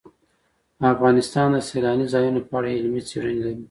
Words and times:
افغانستان 0.95 1.47
د 1.53 1.57
سیلاني 1.69 2.05
ځایونو 2.13 2.39
په 2.47 2.53
اړه 2.59 2.69
علمي 2.79 3.01
څېړنې 3.09 3.39
لري. 3.45 3.59